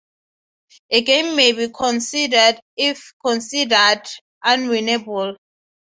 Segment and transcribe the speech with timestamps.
[0.89, 4.01] A game may be conceded if considered
[4.43, 5.35] unwinnable.